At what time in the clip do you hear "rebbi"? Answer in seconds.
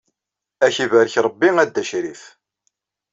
1.25-1.49